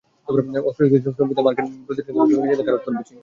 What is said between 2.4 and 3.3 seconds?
নিষেধাজ্ঞা আরোপ করবে চীন।